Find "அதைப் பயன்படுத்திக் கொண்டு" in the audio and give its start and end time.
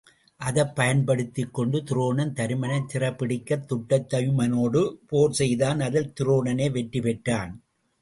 0.39-1.77